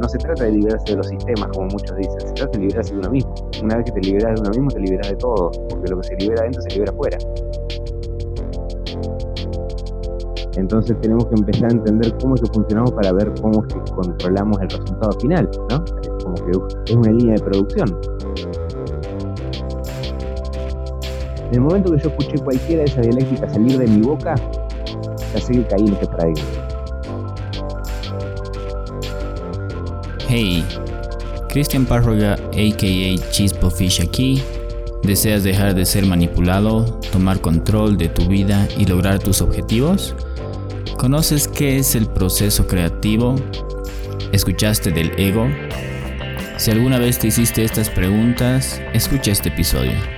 [0.00, 2.92] No se trata de liberarse de los sistemas, como muchos dicen, se trata de liberarse
[2.92, 3.34] de uno mismo.
[3.62, 6.08] Una vez que te liberas de uno mismo, te liberas de todo, porque lo que
[6.08, 7.18] se libera adentro se libera afuera.
[10.56, 13.92] Entonces tenemos que empezar a entender cómo es que funcionamos para ver cómo es que
[13.92, 15.84] controlamos el resultado final, ¿no?
[16.22, 16.50] Como que
[16.84, 18.17] es una línea de producción.
[21.48, 24.34] En el momento que yo escuché cualquiera de esas dialécticas salir de mi boca,
[25.32, 26.44] ya sé que caí en este paradigma.
[30.28, 30.62] Hey,
[31.48, 34.42] Christian Parroga, aka Chispo Fish aquí.
[35.02, 40.14] ¿Deseas dejar de ser manipulado, tomar control de tu vida y lograr tus objetivos?
[40.98, 43.36] ¿Conoces qué es el proceso creativo?
[44.32, 45.46] ¿Escuchaste del ego?
[46.58, 50.17] Si alguna vez te hiciste estas preguntas, escucha este episodio.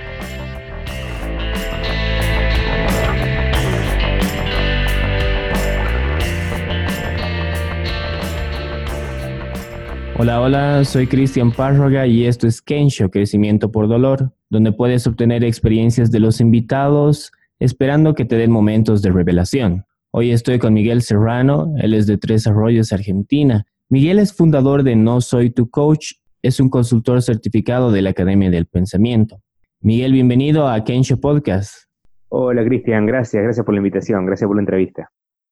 [10.23, 15.43] Hola, hola, soy Cristian Párroga y esto es Kensho, Crecimiento por Dolor, donde puedes obtener
[15.43, 19.83] experiencias de los invitados esperando que te den momentos de revelación.
[20.11, 23.65] Hoy estoy con Miguel Serrano, él es de Tres Arroyos, Argentina.
[23.89, 26.11] Miguel es fundador de No Soy Tu Coach,
[26.43, 29.41] es un consultor certificado de la Academia del Pensamiento.
[29.79, 31.85] Miguel, bienvenido a Kensho Podcast.
[32.29, 35.09] Hola Cristian, gracias, gracias por la invitación, gracias por la entrevista.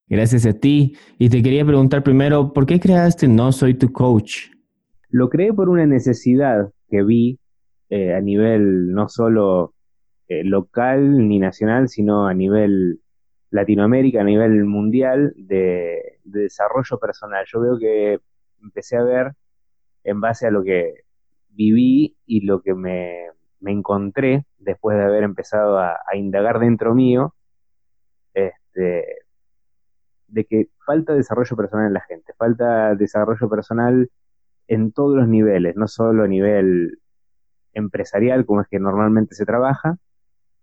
[0.08, 0.95] Gracias a ti.
[1.17, 4.58] Y te quería preguntar primero, ¿por qué creaste No Soy Tu Coach?
[5.09, 7.39] Lo creé por una necesidad que vi
[7.89, 9.73] eh, a nivel no solo
[10.27, 13.01] eh, local ni nacional, sino a nivel
[13.51, 17.45] Latinoamérica a nivel mundial de, desarrollo personal.
[17.51, 18.19] Yo veo que
[18.61, 19.33] empecé a ver
[20.03, 21.05] en base a lo que
[21.49, 23.29] viví y lo que me,
[23.66, 27.33] encontré después de haber empezado a, indagar dentro mío,
[28.33, 29.05] este,
[30.27, 34.09] de que falta desarrollo personal en la gente, falta desarrollo personal
[34.69, 37.00] en todos los niveles, no solo a nivel
[37.74, 39.97] empresarial, como es que normalmente se trabaja,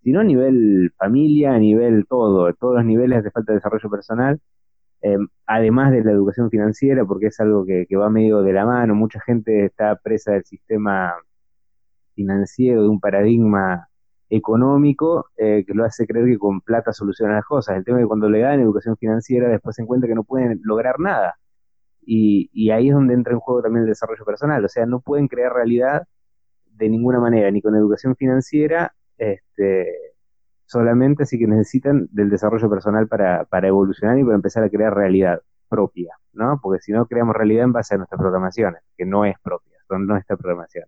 [0.03, 4.41] sino a nivel familia, a nivel todo, todos los niveles de falta de desarrollo personal,
[5.03, 8.95] em, además de la educación financiera, porque es algo que, va medio de la mano,
[8.95, 11.15] mucha gente está presa del sistema
[12.15, 13.89] financiero, de un paradigma
[14.31, 17.77] económico eh, que lo hace creer que con plata soluciona las cosas.
[17.77, 20.61] El tema es que cuando le dan educación financiera después se encuentra que no pueden
[20.65, 21.37] lograr nada.
[22.07, 24.65] Y, ahí es donde entra en juego también el desarrollo personal.
[24.65, 26.05] O sea, no pueden crear realidad
[26.65, 29.89] de ninguna manera, ni con educación financiera, este,
[30.67, 35.41] solamente así que necesitan del desarrollo personal para, evolucionar y para empezar a crear realidad
[35.69, 36.61] propia, ¿no?
[36.63, 40.07] Porque si no creamos realidad en base a nuestras programaciones, que no es propia, son
[40.07, 40.85] nuestra programación.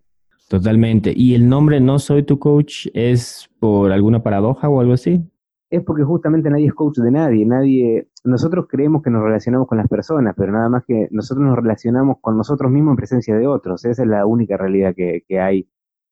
[0.49, 1.13] Totalmente.
[1.15, 5.29] ¿Y el nombre No Soy Tu Coach es por alguna paradoja o algo así?
[5.71, 9.77] Es porque justamente nadie es coach de nadie, nadie, nosotros creemos que nos relacionamos con
[9.77, 13.47] las personas, pero nada más que nosotros nos relacionamos con nosotros mismos en presencia de
[13.47, 15.69] otros, esa es la única realidad que, que hay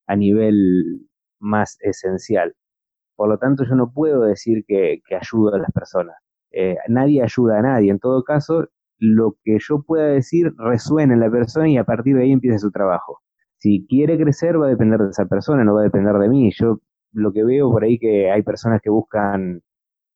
[0.07, 1.09] a nivel
[1.41, 2.55] más esencial.
[3.17, 6.17] Por lo tanto, yo no puedo decir que, que ayuda a las personas.
[6.53, 7.91] Eh, nadie ayuda a nadie.
[7.91, 8.69] En todo caso,
[8.99, 12.59] lo que yo pueda decir resuena en la persona y a partir de ahí empieza
[12.59, 13.21] su trabajo.
[13.59, 16.51] Si quiere crecer, va a depender de esa persona, no va a depender de mí.
[16.59, 16.81] Yo
[17.13, 19.63] lo que veo por ahí que hay personas que buscan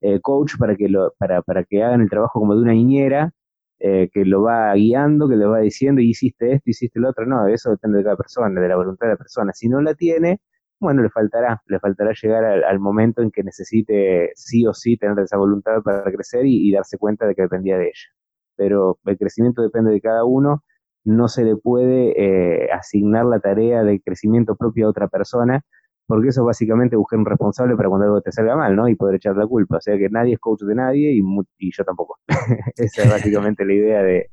[0.01, 3.33] eh, coach para que, lo, para, para que hagan el trabajo como de una niñera,
[3.81, 7.27] eh, que lo va guiando, que le va diciendo, hiciste esto, hiciste lo otro.
[7.27, 9.53] No, eso depende de cada persona, de la voluntad de la persona.
[9.55, 10.41] Si no la tiene,
[10.81, 15.19] bueno, le faltará, le faltará llegar al, momento en que necesite sí o sí tener
[15.21, 18.09] esa voluntad para crecer y, darse cuenta de que dependía de ella.
[18.57, 20.65] Pero el crecimiento depende de cada uno,
[21.05, 25.63] no se le puede eh, asignar la tarea de crecimiento propio a otra persona,
[26.11, 28.89] porque eso básicamente buscar un responsable para cuando algo te salga mal, ¿no?
[28.89, 29.77] Y poder echar la culpa.
[29.77, 31.21] O sea que nadie es coach de nadie y,
[31.59, 32.19] y yo tampoco.
[32.77, 34.29] Esa es básicamente la idea de,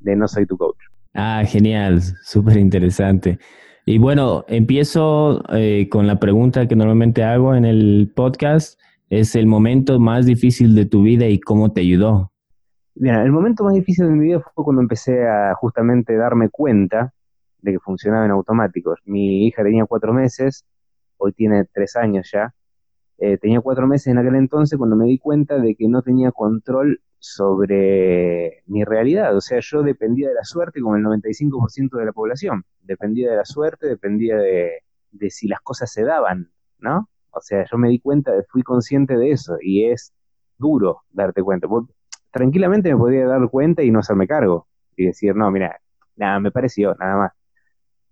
[0.00, 0.76] de no soy tu coach.
[1.14, 3.38] Ah, genial, súper interesante.
[3.86, 8.78] Y bueno, empiezo eh, con la pregunta que normalmente hago en el podcast.
[9.08, 12.32] ¿Es el momento más difícil de tu vida y cómo te ayudó?
[12.96, 17.14] Mira, el momento más difícil de mi vida fue cuando empecé a justamente darme cuenta
[17.62, 18.98] de que funcionaba en automáticos.
[19.06, 20.66] Mi hija tenía cuatro meses,
[21.18, 22.54] hoy tiene tres años ya.
[23.18, 26.32] Eh, tenía cuatro meses en aquel entonces cuando me di cuenta de que no tenía
[26.32, 29.34] control sobre mi realidad.
[29.34, 32.64] O sea, yo dependía de la suerte como el 95% de la población.
[32.82, 34.82] Dependía de la suerte, dependía de,
[35.30, 37.08] si las cosas se daban, ¿no?
[37.30, 40.12] O sea, yo me di cuenta, fui consciente de eso y es
[40.58, 41.66] duro darte cuenta.
[42.30, 45.80] tranquilamente me podía dar cuenta y no hacerme cargo y decir, no, mira,
[46.16, 47.32] nada, me pareció, nada más.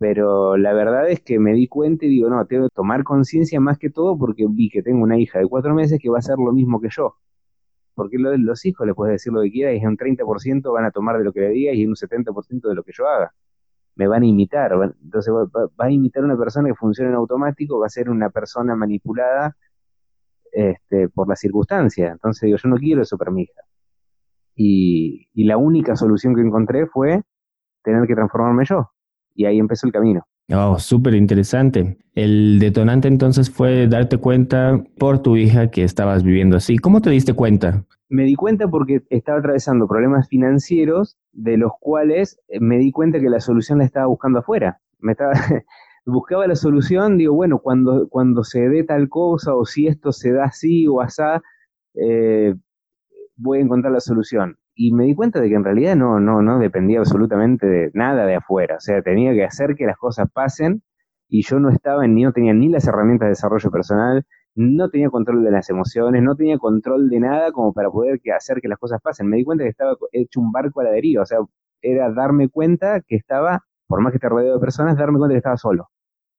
[0.03, 3.61] Pero la verdad es que me di cuenta y digo, no, tengo que tomar conciencia
[3.61, 6.19] más que todo porque vi que tengo una hija de cuatro meses que va a
[6.19, 7.15] hacer lo mismo que yo.
[7.95, 10.91] Porque lo, los hijos le puedes decir lo que quieras y un 30% van a
[10.91, 13.33] tomar de lo que le digas y un 70% de lo que yo haga.
[13.95, 14.73] Me van a imitar.
[15.05, 18.75] entonces va, a imitar una persona que funciona en automático, va a ser una persona
[18.75, 19.57] manipulada
[20.51, 22.11] este, por las circunstancias.
[22.11, 23.63] Entonces digo, yo no quiero eso para mi hija.
[24.57, 27.23] Y la única solución que encontré fue
[27.85, 28.92] tener que transformarme yo.
[29.35, 30.27] Y ahí empezó el camino.
[30.55, 31.97] Oh, súper interesante.
[32.15, 36.77] El detonante entonces fue darte cuenta por tu hija que estabas viviendo así.
[36.79, 37.85] ¿Cómo te diste cuenta?
[38.09, 43.21] Me di cuenta porque estaba atravesando problemas financieros de los cuales eh, me di cuenta
[43.21, 44.81] que la solución la estaba buscando afuera.
[44.99, 45.33] Me estaba,
[46.05, 50.33] buscaba la solución, digo, bueno, cuando, cuando se dé tal cosa o si esto se
[50.33, 51.41] da así o asá,
[51.95, 52.55] eh,
[53.37, 54.59] voy a encontrar la solución.
[54.75, 58.27] Y me di cuenta de que en realidad no, no, no dependía absolutamente de nada
[58.27, 58.77] de afuera.
[58.77, 60.83] O sea, tenía que hacer que las cosas pasen
[61.29, 64.25] y yo no estaba ni no tenía ni las herramientas de desarrollo personal,
[64.55, 68.33] no tenía control de las emociones, no tenía control de nada como para poder que
[68.33, 69.29] hacer que las cosas pasen.
[69.29, 71.39] Me di cuenta que estaba hecho un barco a la deriva, o sea,
[71.81, 75.39] era darme cuenta que estaba, por más que esté rodeado de personas, darme cuenta que
[75.39, 75.89] estaba solo.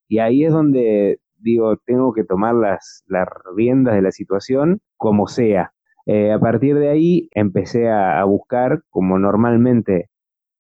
[0.08, 5.28] Y ahí es donde digo, tengo que tomar las, las riendas de la situación como
[5.28, 5.74] sea.
[6.06, 10.10] Eh, a partir de ahí empecé a, buscar, como normalmente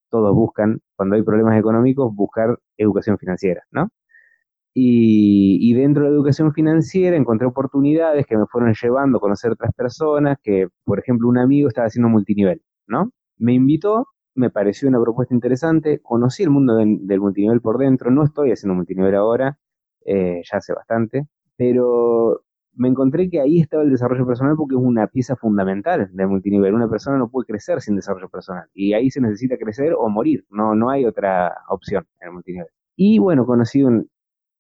[0.09, 3.89] todos buscan cuando hay problemas económicos, buscar educación financiera, ¿no?
[4.75, 10.37] Y, dentro de educación financiera encontré oportunidades que me fueron llevando a conocer otras personas,
[10.43, 13.11] que por ejemplo un amigo estaba haciendo multinivel, ¿no?
[13.37, 18.23] Me invitó, me pareció una propuesta interesante, conocí el mundo del multinivel por dentro, no
[18.23, 19.59] estoy haciendo multinivel ahora,
[20.05, 22.43] eh, ya hace bastante, pero
[22.75, 26.73] me encontré que ahí estaba el desarrollo personal porque es una pieza fundamental del multinivel.
[26.73, 30.45] Una persona no puede crecer sin desarrollo personal y ahí se necesita crecer o morir,
[30.49, 32.67] no, no hay otra opción en el multinivel.
[32.95, 34.09] Y bueno, conocí un,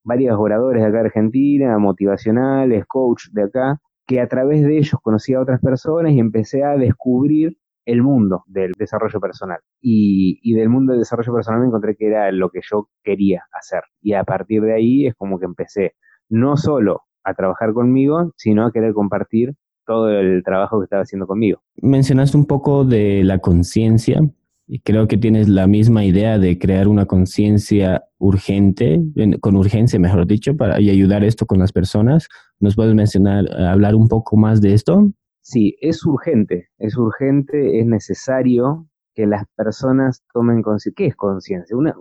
[0.03, 4.99] varios oradores de acá de Argentina, motivacionales, coach de acá, que a través de ellos
[5.01, 9.59] conocí a otras personas y empecé a descubrir el mundo del desarrollo personal.
[9.81, 13.43] Y, y, del mundo del desarrollo personal me encontré que era lo que yo quería
[13.51, 13.83] hacer.
[14.01, 15.95] Y a partir de ahí es como que empecé
[16.29, 19.53] no solo a trabajar conmigo, sino a querer compartir
[19.85, 21.61] todo el trabajo que estaba haciendo conmigo.
[21.81, 24.21] Mencionaste un poco de la conciencia
[24.65, 29.01] y creo que tienes la misma idea de crear una conciencia urgente,
[29.41, 32.29] con urgencia mejor dicho, para y ayudar esto con las personas.
[32.59, 35.11] ¿Nos puedes mencionar, hablar un poco más de esto?
[35.41, 40.93] Sí, es urgente, es urgente, es necesario que las personas tomen conciencia.
[40.95, 41.75] ¿Qué es conciencia?
[41.75, 41.93] Una,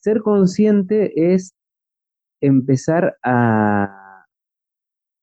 [0.00, 1.54] ser consciente es
[2.40, 4.26] empezar a,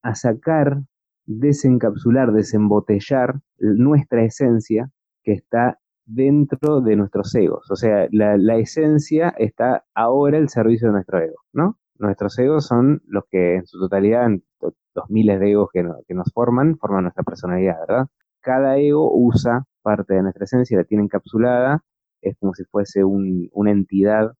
[0.04, 0.82] a sacar,
[1.26, 4.92] desencapsular, desembotellar nuestra esencia
[5.24, 7.70] que está dentro de nuestros egos.
[7.72, 11.80] O sea, la, la, esencia está ahora al servicio de nuestro ego, ¿no?
[11.98, 14.30] Nuestros egos son los que en su totalidad,
[14.62, 18.08] los miles de egos que, que nos forman, forman nuestra personalidad, ¿verdad?
[18.42, 21.84] Cada ego usa parte de nuestra esencia, la tiene encapsulada,
[22.22, 24.34] es como si fuese un, una entidad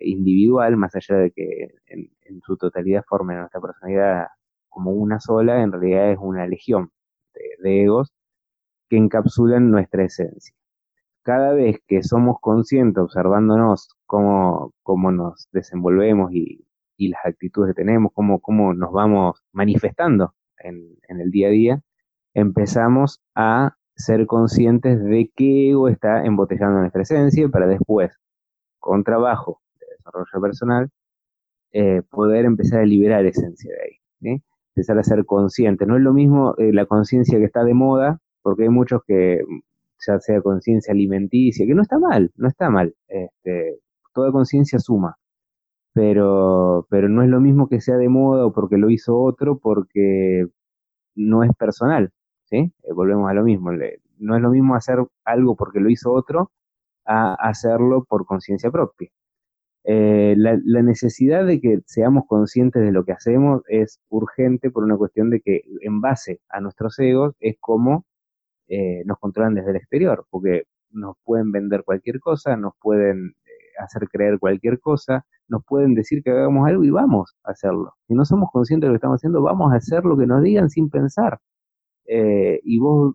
[0.00, 2.10] individual, más allá de que en,
[2.42, 4.26] su totalidad forme nuestra personalidad
[4.68, 6.90] como una sola, en realidad es una legión
[7.62, 8.12] de, egos
[8.88, 10.54] que encapsulan nuestra esencia.
[11.22, 16.64] Cada vez que somos conscientes, observándonos cómo, cómo nos desenvolvemos y,
[16.98, 21.82] las actitudes que tenemos, cómo, cómo nos vamos manifestando en, en el día a día,
[22.32, 28.12] empezamos a ser conscientes de qué ego está embotellando nuestra esencia para después,
[28.78, 29.60] con trabajo
[30.06, 30.90] desarrollo personal,
[31.72, 33.82] eh, poder empezar a liberar esencia de
[34.30, 34.42] ahí,
[34.74, 35.86] empezar a ser consciente.
[35.86, 39.40] No es lo mismo eh, la conciencia que está de moda, porque hay muchos que,
[40.06, 42.94] ya sea conciencia alimenticia, que no está mal, no está mal.
[43.08, 43.80] Este,
[44.14, 45.16] toda conciencia suma,
[45.94, 49.58] pero, pero no es lo mismo que sea de moda o porque lo hizo otro,
[49.58, 50.46] porque
[51.16, 52.12] no es personal,
[52.46, 52.72] ¿sí?
[52.84, 53.72] Eh, volvemos a lo mismo.
[54.18, 56.52] no es lo mismo hacer algo porque lo hizo otro
[57.06, 59.10] a hacerlo por conciencia propia.
[59.88, 64.96] Eh, la, necesidad de que seamos conscientes de lo que hacemos es urgente por una
[64.96, 68.04] cuestión de que en base a nuestros egos es como
[68.68, 73.50] eh, nos controlan desde el exterior, porque nos pueden vender cualquier cosa, nos pueden eh,
[73.78, 77.94] hacer creer cualquier cosa, nos pueden decir que hagamos algo y vamos a hacerlo.
[78.08, 80.42] Si no somos conscientes de lo que estamos haciendo, vamos a hacer lo que nos
[80.42, 81.38] digan sin pensar.
[82.06, 83.14] y vos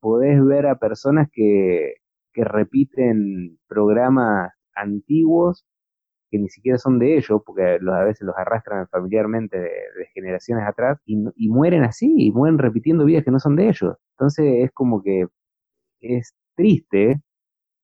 [0.00, 1.94] podés ver a personas que,
[2.32, 5.64] que repiten programas antiguos
[6.30, 9.70] que ni siquiera son de ellos, porque a veces los arrastran familiarmente de,
[10.14, 13.96] generaciones atrás, y, y, mueren así, y mueren repitiendo vidas que no son de ellos.
[14.18, 15.26] Entonces es como que
[16.00, 17.20] es triste,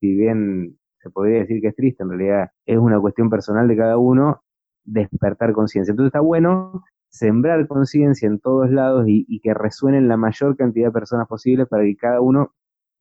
[0.01, 3.77] si bien se podría decir que es triste, en realidad es una cuestión personal de
[3.77, 4.43] cada uno
[4.85, 5.93] despertar conciencia.
[5.93, 10.93] Entonces está bueno sembrar conciencia en todos lados y, que resuenen la mayor cantidad de
[10.93, 12.53] personas posibles para que cada uno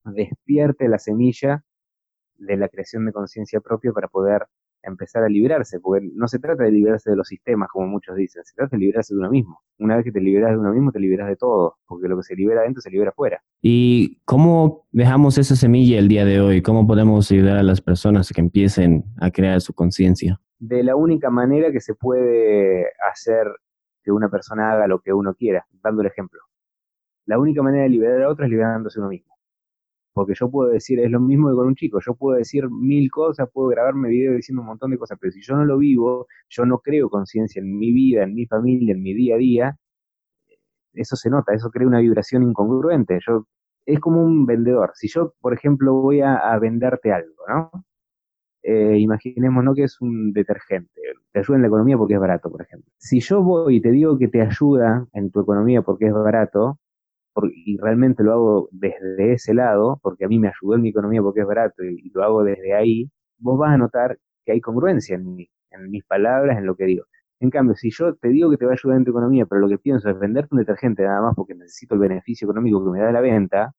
[0.05, 1.63] despierte la semilla
[2.35, 4.47] de la creación de conciencia propia para poder
[4.83, 8.43] empezar a liberarse, porque no se trata de liberarse de los sistemas, como muchos dicen,
[8.43, 9.61] se trata de liberarse de uno mismo.
[9.79, 12.23] Una vez que te liberas de uno mismo, te liberas de todo, porque lo que
[12.23, 13.41] se libera adentro se libera afuera.
[13.61, 16.61] ¿Y cómo dejamos esa semilla el día de hoy?
[16.61, 20.39] ¿Cómo podemos ayudar a las personas a que empiecen a crear su conciencia?
[20.59, 23.47] De la única manera que se puede hacer
[24.03, 26.39] que una persona haga lo que uno quiera, dando el ejemplo.
[27.25, 29.32] La única manera de liberar a otro es liberándose uno mismo
[30.13, 33.09] porque yo puedo decir, es lo mismo que con un chico, yo puedo decir mil
[33.11, 36.27] cosas, puedo grabarme video diciendo un montón de cosas, pero si yo no lo vivo,
[36.49, 39.77] yo no creo conciencia en mi vida, en mi familia, en mi día a día,
[40.93, 43.19] eso se nota, eso crea una vibración incongruente.
[43.25, 43.47] Yo,
[43.85, 44.91] es como un vendedor.
[44.95, 47.71] Si yo, por ejemplo, voy a, venderte algo, ¿no?
[48.63, 49.73] Eh, imaginemos, ¿no?
[49.73, 51.01] Que es un detergente,
[51.31, 52.89] te ayuda en la economía porque es barato, por ejemplo.
[52.97, 56.79] Si yo voy y te digo que te ayuda en tu economía porque es barato,
[57.53, 61.21] y realmente lo hago desde ese lado, porque a mí me ayudó en mi economía
[61.21, 65.15] porque es barato y, lo hago desde ahí, vos vas a notar que hay congruencia
[65.15, 65.37] en,
[65.71, 67.05] en mis palabras, en lo que digo.
[67.39, 69.61] En cambio, si yo te digo que te va a ayudar en tu economía, pero
[69.61, 72.91] lo que pienso es venderte un detergente nada más porque necesito el beneficio económico que
[72.91, 73.73] me da la venta,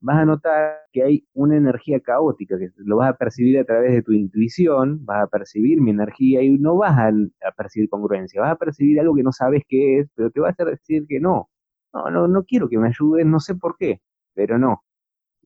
[0.00, 3.92] vas a notar que hay una energía caótica, que lo vas a percibir a través
[3.92, 7.10] de tu intuición, vas a percibir mi energía y no vas a,
[7.56, 10.50] percibir congruencia, vas a percibir algo que no sabes qué es, pero te va a
[10.50, 11.48] hacer decir que no
[11.92, 14.00] no, no, no quiero que me ayuden, no sé por qué,
[14.34, 14.82] pero no.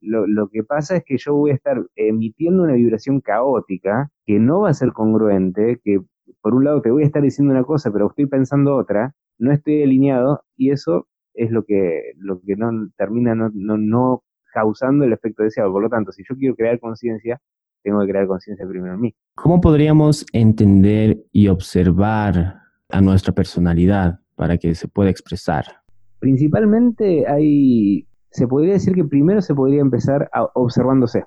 [0.00, 4.40] Lo, lo, que pasa es que yo voy a estar emitiendo una vibración caótica que
[4.40, 6.00] no va a ser congruente, que
[6.40, 9.52] por un lado te voy a estar diciendo una cosa, pero estoy pensando otra, no
[9.52, 15.04] estoy alineado y eso es lo que, lo que no termina no, no, no causando
[15.04, 15.72] el efecto deseado.
[15.72, 17.40] Por lo tanto, si yo quiero crear conciencia,
[17.82, 19.14] tengo que crear conciencia primero en mí.
[19.34, 25.81] ¿Cómo podríamos entender y observar a nuestra personalidad para que se pueda expresar?
[26.23, 31.25] Principalmente hay, se podría decir que primero se podría empezar observándose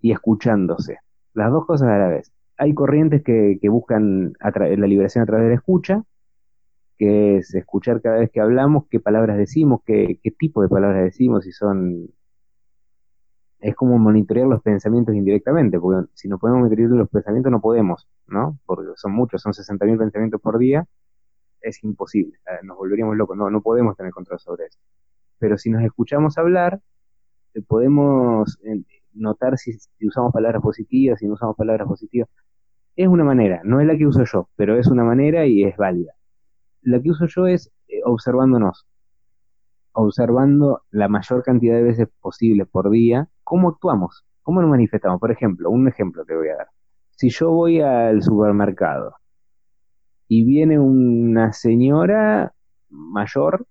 [0.00, 0.98] y escuchándose,
[1.34, 2.32] las dos cosas a la vez.
[2.56, 6.04] Hay corrientes que, buscan la liberación a través de la escucha,
[6.96, 11.02] que es escuchar cada vez que hablamos qué palabras decimos, qué, qué tipo de palabras
[11.02, 12.10] decimos, si son...
[13.58, 18.06] Es como monitorear los pensamientos indirectamente, porque si no podemos monitorear los pensamientos no podemos,
[18.28, 18.60] ¿no?
[18.64, 20.86] Porque son muchos, son 60.000 pensamientos por día,
[21.62, 24.78] es imposible, eh, nos volveríamos locos, no, no podemos tener control sobre eso.
[25.38, 26.80] Pero si nos escuchamos hablar,
[27.54, 28.82] eh, podemos eh,
[29.14, 29.76] notar si,
[30.06, 32.28] usamos palabras positivas, si no usamos palabras positivas.
[32.96, 35.76] Es una manera, no es la que uso yo, pero es una manera y es
[35.76, 36.12] válida.
[36.82, 37.70] La que uso yo es
[38.04, 38.86] observándonos,
[39.92, 45.20] observando la mayor cantidad de veces posible por día cómo actuamos, cómo nos manifestamos.
[45.20, 46.68] Por ejemplo, un ejemplo te voy a dar.
[47.10, 49.14] Si yo voy al supermercado
[50.30, 52.54] y viene una señora
[52.88, 53.66] mayor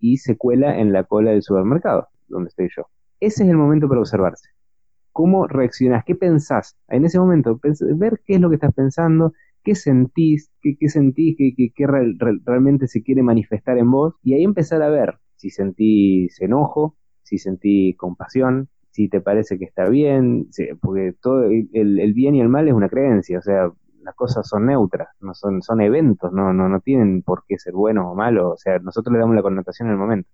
[0.00, 2.86] y se cuela en la cola del supermercado, donde estoy yo.
[3.20, 4.48] Ese es el momento para observarse.
[5.12, 6.04] ¿Cómo reaccionás?
[6.04, 6.76] ¿Qué pensás?
[6.88, 7.60] En ese momento,
[7.94, 13.22] ver qué es lo que estás pensando, qué sentís, qué, sentís, qué, realmente se quiere
[13.22, 19.08] manifestar en vos, y ahí empezar a ver si sentís enojo, si sentís compasión, si
[19.08, 20.48] te parece que está bien,
[20.80, 23.70] porque todo el, el, bien y el mal es una creencia, o sea,
[24.02, 27.74] las cosas son neutras, no son, son eventos, no, no, no tienen por qué ser
[27.74, 30.28] buenos o malos, o sea, nosotros le damos la connotación en el momento.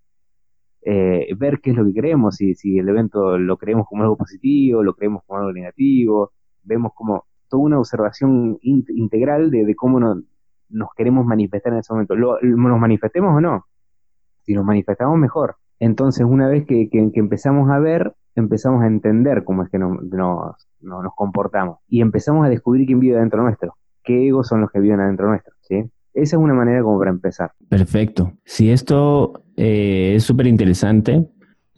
[0.81, 4.15] Eh, ver qué es lo que creemos, si, si el evento lo creemos como algo
[4.17, 6.31] positivo, lo creemos como algo negativo,
[6.63, 12.15] vemos como toda una observación integral de, cómo nos queremos manifestar en ese momento.
[12.15, 13.65] Lo, ¿Nos manifestemos o no?
[14.43, 15.55] Si nos manifestamos mejor.
[15.79, 20.01] Entonces, una vez que, que, empezamos a ver, empezamos a entender cómo es que nos,
[20.09, 21.79] no, nos comportamos.
[21.87, 25.27] Y empezamos a descubrir quién vive dentro nuestro, qué egos son los que viven adentro
[25.27, 25.89] nuestro, ¿sí?
[26.13, 27.51] Esa es una manera como para empezar.
[27.69, 28.33] Perfecto.
[28.43, 31.27] Si esto eh, es súper interesante,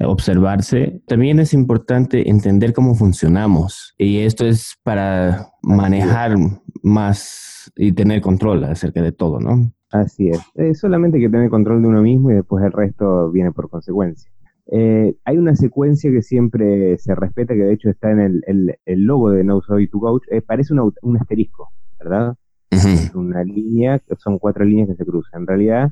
[0.01, 3.93] observarse, también es importante entender cómo funcionamos.
[3.97, 6.35] Y esto es para manejar
[6.83, 9.71] más y tener control acerca de todo, ¿no?
[9.91, 10.39] Así es.
[10.55, 14.31] es solamente que tener control de uno mismo y después el resto viene por consecuencia.
[14.71, 19.01] Eh, hay una secuencia que siempre se respeta, que de hecho está en el, el,
[19.01, 22.35] logo de No Soy to Coach, eh, parece un asterisco, ¿verdad?
[22.69, 25.41] Es una línea, son cuatro líneas que se cruzan.
[25.41, 25.91] En realidad,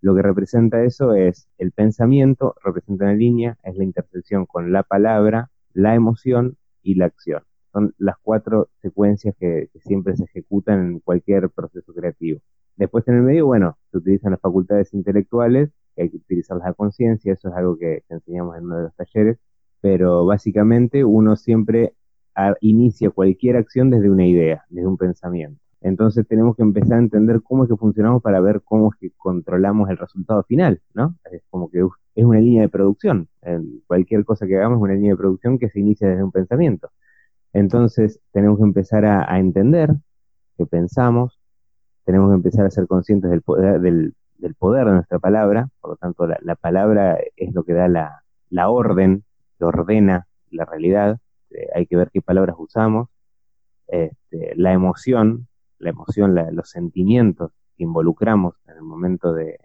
[0.00, 4.82] lo que representa eso es el pensamiento, representa una línea, es la intersección con la
[4.82, 7.42] palabra, la emoción y la acción.
[7.72, 12.40] Son las cuatro secuencias que, que siempre se ejecutan en cualquier proceso creativo.
[12.74, 15.70] Después en el medio, bueno, se utilizan las facultades intelectuales
[16.02, 19.38] hay que utilizarlas a conciencia, eso es algo que, enseñamos en uno de los talleres,
[19.80, 21.94] pero básicamente uno siempre
[22.60, 25.60] inicia cualquier acción desde una idea, desde un pensamiento.
[25.80, 29.10] Entonces tenemos que empezar a entender cómo es que funcionamos para ver cómo es que
[29.16, 31.14] controlamos el resultado final, ¿no?
[31.30, 33.28] Es como que es una línea de producción.
[33.86, 36.90] cualquier cosa que hagamos es una línea de producción que se inicia desde un pensamiento.
[37.52, 39.90] Entonces tenemos que empezar a, entender
[40.58, 41.38] que pensamos,
[42.04, 44.14] tenemos que empezar a ser conscientes del poder, del,
[44.58, 48.68] poder de nuestra palabra, por lo tanto la, palabra es lo que da la, la
[48.68, 49.24] orden,
[49.58, 51.18] que ordena la realidad,
[51.50, 53.08] eh, hay que ver qué palabras usamos,
[53.88, 59.58] este, la emoción, la emoción, los sentimientos que involucramos en el momento de,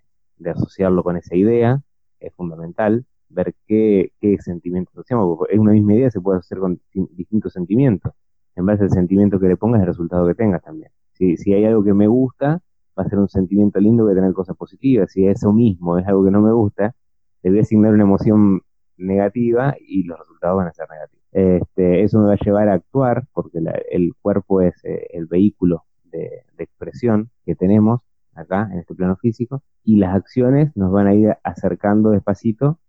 [0.45, 1.81] asociarlo con esa idea,
[2.19, 7.53] es fundamental ver qué, sentimientos asociamos, porque una misma idea se puede asociar con distintos
[7.53, 8.13] sentimientos.
[8.55, 10.91] En base al sentimiento que le pongas, el resultado que tengas también.
[11.13, 12.61] Si, si hay algo que me gusta,
[12.97, 15.11] va a ser un sentimiento lindo, voy a tener cosas positivas.
[15.11, 16.95] Si eso mismo es algo que no me gusta,
[17.43, 18.61] le voy a asignar una emoción
[18.97, 21.21] negativa y los resultados van a ser negativos.
[21.31, 25.85] Este, eso me va a llevar a actuar, porque el cuerpo es eh, el vehículo
[26.11, 28.01] de, expresión que tenemos
[28.35, 32.79] acá en este plano físico, y las acciones nos van a ir acercando despacito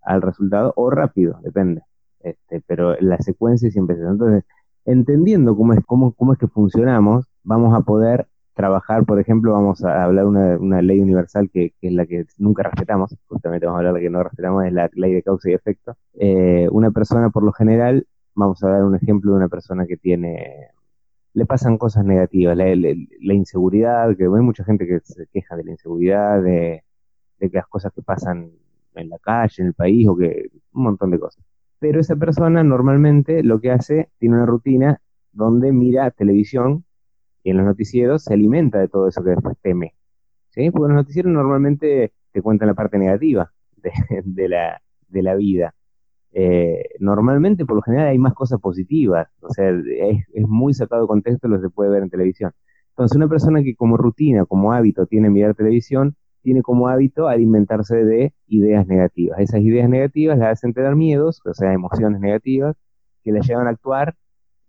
[0.00, 1.82] al resultado o rápido, depende.
[2.20, 4.44] Este, pero la secuencia siempre es Entonces,
[4.84, 9.84] entendiendo cómo es, cómo, cómo es que funcionamos, vamos a poder trabajar, por ejemplo, vamos
[9.84, 13.80] a hablar una, una ley universal que, es la que nunca respetamos, justamente vamos a
[13.80, 15.96] hablar de que no respetamos, es la ley de causa y efecto.
[16.14, 19.98] Eh, una persona, por lo general, vamos a dar un ejemplo de una persona que
[19.98, 20.70] tiene,
[21.34, 25.72] le pasan cosas negativas, la, inseguridad, que hay mucha gente que se queja de la
[25.72, 26.82] inseguridad, de,
[27.38, 28.52] de que las cosas que pasan
[28.94, 31.44] en la calle, en el país, o que un montón de cosas.
[31.78, 36.85] Pero esa persona normalmente lo que hace, tiene una rutina donde mira televisión
[37.46, 39.94] y en los noticieros se alimenta de todo eso que después teme.
[40.50, 40.68] ¿sí?
[40.72, 43.52] Porque los noticieros normalmente te cuentan la parte negativa
[44.24, 45.72] de, la, de la vida.
[46.32, 49.28] Eh, normalmente, por lo general, hay más cosas positivas.
[49.42, 52.50] O sea, es, muy sacado de contexto lo que se puede ver en televisión.
[52.90, 58.04] Entonces, una persona que como rutina, como hábito, tiene mirar televisión, tiene como hábito alimentarse
[58.04, 59.38] de ideas negativas.
[59.38, 62.74] Esas ideas negativas las hacen tener miedos, o sea, emociones negativas,
[63.22, 64.16] que la llevan a actuar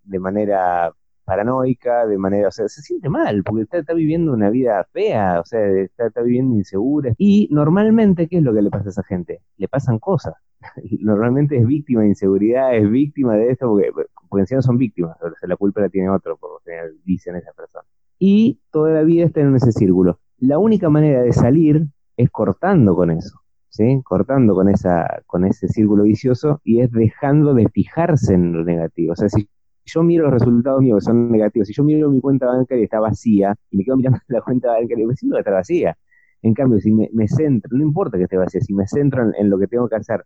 [0.04, 0.92] de manera
[1.28, 5.44] paranoica, de manera, o sea, se siente mal, porque está, viviendo una vida fea, o
[5.44, 7.12] sea, está, viviendo insegura.
[7.18, 9.42] Y normalmente, ¿qué es lo que le pasa a esa gente?
[9.58, 10.34] Le pasan cosas.
[11.00, 13.92] normalmente es víctima de inseguridad, es víctima de esto, porque,
[14.28, 17.36] porque encima son víctimas, o sea, la culpa la tiene otro, por lo general dicen
[17.36, 17.84] esa persona.
[18.18, 20.20] Y toda la vida está en ese círculo.
[20.38, 23.38] La única manera de salir es cortando con eso.
[23.70, 24.00] ¿Sí?
[24.02, 29.12] cortando con esa con ese círculo vicioso y es dejando de fijarse en lo negativo.
[29.12, 29.46] O sea, si
[29.88, 32.84] yo miro los resultados míos que son negativos, si yo miro mi cuenta bancaria y
[32.84, 35.98] está vacía, y me quedo mirando la cuenta bancaria, me siento que está vacía.
[36.42, 39.58] En cambio, si me, centro, no importa que esté vacía, si me centro en, lo
[39.58, 40.24] que tengo que hacer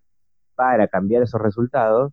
[0.54, 2.12] para cambiar esos resultados,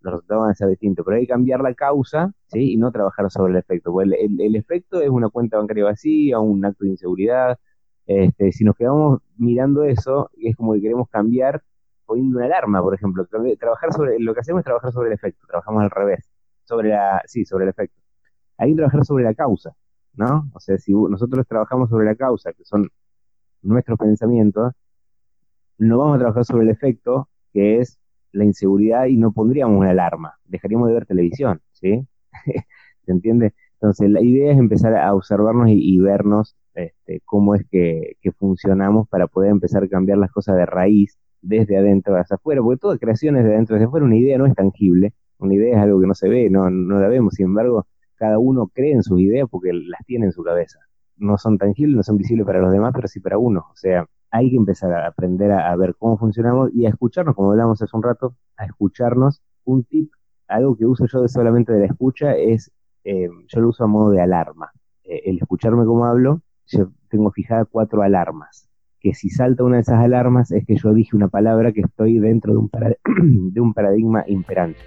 [0.00, 1.04] los resultados van a ser distintos.
[1.04, 2.72] Pero hay que cambiar la causa ¿sí?
[2.72, 3.92] y no trabajar sobre el efecto.
[3.92, 7.58] Porque el, efecto es una cuenta bancaria vacía, un acto de inseguridad.
[8.06, 11.62] Este, si nos quedamos mirando eso, es como que queremos cambiar
[12.06, 13.26] poniendo una alarma, por ejemplo.
[13.58, 16.33] Trabajar sobre, lo que hacemos es trabajar sobre el efecto, trabajamos al revés
[16.64, 18.00] sobre la, sí, sobre el efecto.
[18.58, 19.74] Hay que trabajar sobre la causa,
[20.14, 20.50] ¿no?
[20.54, 22.88] O sea, si nosotros trabajamos sobre la causa, que son
[23.62, 24.72] nuestros pensamientos,
[25.78, 27.98] no vamos a trabajar sobre el efecto, que es
[28.32, 32.06] la inseguridad, y no pondríamos una alarma, dejaríamos de ver televisión, ¿sí?
[33.04, 33.54] ¿Se entiende?
[33.74, 39.26] Entonces, la idea es empezar a observarnos y, vernos este, cómo es que, funcionamos para
[39.26, 43.36] poder empezar a cambiar las cosas de raíz desde adentro hacia afuera, porque toda creación
[43.36, 46.06] es de adentro hacia afuera, una idea no es tangible, una idea es algo que
[46.06, 49.48] no se ve, no, no la vemos, sin embargo, cada uno cree en sus ideas
[49.50, 50.78] porque las tiene en su cabeza.
[51.16, 53.66] No son tangibles, no son visibles para los demás, pero sí para uno.
[53.70, 57.52] O sea, hay que empezar a aprender a, ver cómo funcionamos y a escucharnos, como
[57.52, 59.42] hablamos hace un rato, a escucharnos.
[59.64, 60.12] Un tip,
[60.48, 62.70] algo que uso yo solamente de la escucha es,
[63.04, 64.72] eh, yo lo uso a modo de alarma.
[65.04, 68.68] Eh, el escucharme como hablo, yo tengo fijada cuatro alarmas
[69.04, 72.18] que si salta una de esas alarmas es que yo dije una palabra que estoy
[72.18, 72.70] dentro de un,
[73.52, 74.80] de un paradigma imperante.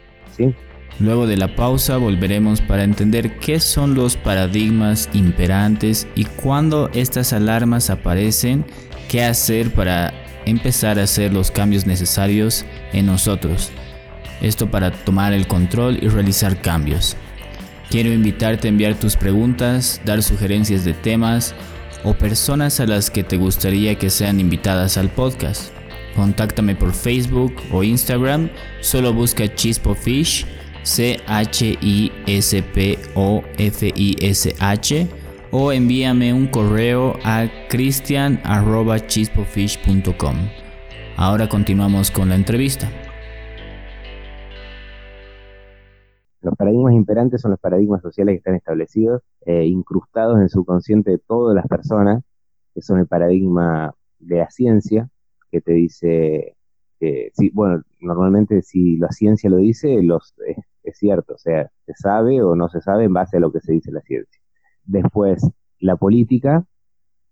[1.00, 7.32] Luego de la pausa volveremos para entender qué son los paradigmas imperantes y cuando estas
[7.32, 8.66] alarmas aparecen,
[9.08, 10.12] qué hacer para
[10.48, 13.72] empezar a hacer los cambios necesarios en nosotros.
[14.42, 17.16] Esto para tomar el control y realizar cambios.
[17.92, 21.54] Quiero invitarte a enviar tus preguntas, dar sugerencias de temas
[22.08, 25.74] o personas a las que te gustaría que sean invitadas al podcast.
[26.16, 30.46] Contáctame por Facebook o Instagram, solo busca Chispofish,
[30.84, 31.88] C-H-I-S-P-O-F-I-S-H,
[35.52, 40.36] o envíame un correo a cristian.chispofish.com.
[41.18, 42.90] Ahora continuamos con la entrevista.
[46.42, 51.12] Los paradigmas imperantes son los paradigmas sociales que están establecidos, eh, incrustados en el subconsciente
[51.12, 52.24] de todas las personas,
[52.74, 55.10] que son el paradigma de la ciencia,
[55.52, 56.56] que te dice
[57.00, 61.70] que, sí, bueno, normalmente si la ciencia lo dice, los, es, es cierto, o sea,
[61.86, 64.42] se sabe o no se sabe en base a lo que se dice la ciencia.
[64.84, 65.48] Después,
[65.80, 66.66] la política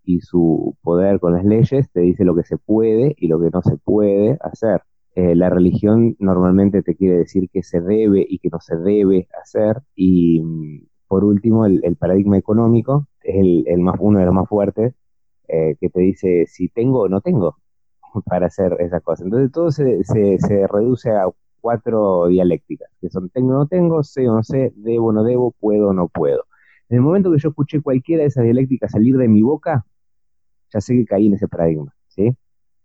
[0.04, 3.50] y su poder con las leyes te dice lo que se puede y lo que
[3.50, 4.82] no se puede hacer.
[5.16, 9.30] Eh, la religión normalmente te quiere decir que se debe y que no se debe
[9.42, 9.82] hacer.
[9.96, 14.94] Y mm, por último, el, paradigma económico es el, más, uno de los más fuertes,
[15.48, 17.58] eh, que te dice si tengo o no tengo
[18.26, 19.24] para hacer esa cosa.
[19.24, 21.28] Entonces todo se, se, reduce a
[21.62, 25.24] cuatro dialécticas, que son tengo o no tengo, sé o no sé, debo o no
[25.24, 26.46] debo, puedo o no puedo.
[26.90, 29.86] En el momento que yo escuché cualquiera de esas dialécticas salir de mi boca,
[30.74, 32.36] ya sé que caí en ese paradigma, ¿sí?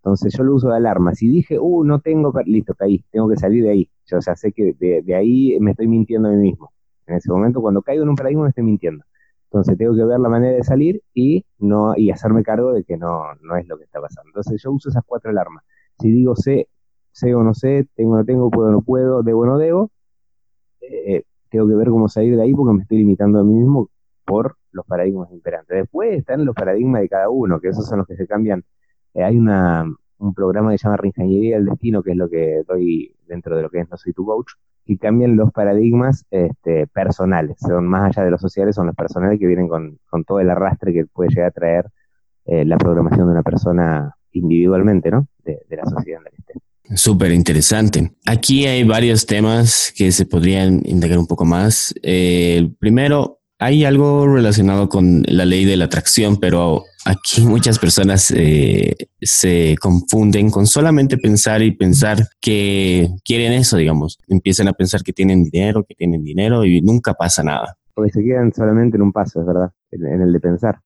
[0.02, 1.14] Entonces yo lo uso de alarma.
[1.14, 3.90] Si dije, uh, no tengo, listo, caí, tengo que salir de ahí.
[4.06, 6.72] Yo ya sé que de, ahí me estoy mintiendo a mí mismo.
[7.06, 9.04] En ese momento, cuando caigo en un paradigma, me estoy mintiendo.
[9.44, 12.96] Entonces tengo que ver la manera de salir y no y hacerme cargo de que
[12.96, 14.28] no, no es lo que está pasando.
[14.28, 15.64] Entonces yo uso esas cuatro alarmas.
[15.98, 16.68] Si digo sé,
[17.12, 19.58] sé o no sé, tengo o no tengo, puedo o no puedo, debo o no
[19.58, 19.90] debo,
[20.80, 23.90] eh, tengo que ver cómo salir de ahí porque me estoy limitando a mí mismo
[24.24, 25.76] por los paradigmas imperantes.
[25.76, 28.64] Después están los paradigmas de cada uno, que esos son los que se cambian
[29.14, 29.84] eh, hay una,
[30.18, 33.62] un programa que se llama Reingeniería del Destino, que es lo que doy dentro de
[33.62, 34.52] lo que es No Soy Tu Coach,
[34.86, 39.38] y cambian los paradigmas este, personales, son más allá de los sociales, son los personales
[39.38, 41.86] que vienen con, todo el arrastre que puede llegar a traer
[42.46, 45.26] eh, la programación de una persona individualmente, ¿no?
[45.44, 46.54] De, la sociedad en la que esté.
[46.96, 48.12] Súper interesante.
[48.26, 51.94] Aquí hay varios temas que se podrían indagar un poco más.
[52.02, 58.30] Eh, primero, hay algo relacionado con la ley de la atracción, pero aquí muchas personas
[58.30, 64.18] eh, se confunden con solamente pensar y pensar que quieren eso, digamos.
[64.28, 67.76] Empiezan a pensar que tienen dinero, que tienen dinero y nunca pasa nada.
[67.94, 70.80] Porque se quedan solamente en un paso, es verdad, en, el de pensar.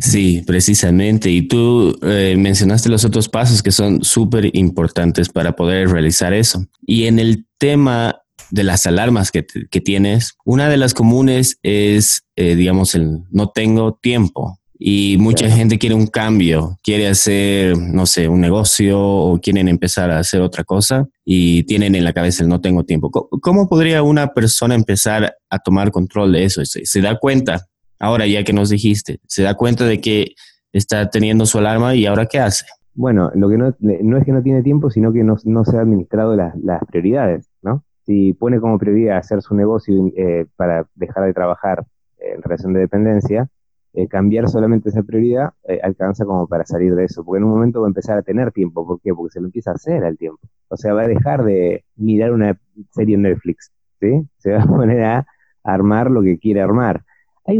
[0.00, 1.30] Sí, precisamente.
[1.30, 6.64] Y tú eh, mencionaste los otros pasos que son súper importantes para poder realizar eso.
[6.82, 12.54] Y en el tema de las alarmas que, tienes, una de las comunes es, eh,
[12.54, 14.60] digamos, el no tengo tiempo.
[14.78, 20.10] Y mucha gente quiere un cambio, quiere hacer, no sé, un negocio o quieren empezar
[20.10, 23.10] a hacer otra cosa y tienen en la cabeza el no tengo tiempo.
[23.10, 26.62] ¿Cómo, podría una persona empezar a tomar control de eso?
[26.64, 27.66] Se, da cuenta,
[27.98, 30.34] ahora ya que nos dijiste, se da cuenta de que
[30.72, 32.66] está teniendo su alarma y ahora qué hace?
[32.94, 35.76] Bueno, lo que no, no es que no tiene tiempo, sino que no, no se
[35.76, 37.82] ha administrado las, las prioridades, ¿no?
[38.06, 41.84] si pone como prioridad hacer su negocio eh, para dejar de trabajar
[42.18, 43.48] en relación de dependencia,
[43.96, 47.50] eh, cambiar solamente esa prioridad eh, alcanza como para salir de eso, porque en un
[47.52, 49.14] momento va a empezar a tener tiempo, ¿por qué?
[49.14, 50.46] Porque se lo empieza a hacer al tiempo.
[50.68, 54.28] O sea, va a dejar de mirar una serie en Netflix, ¿sí?
[54.36, 55.26] Se va a poner a
[55.64, 57.04] armar lo que quiere armar.
[57.46, 57.58] Hay,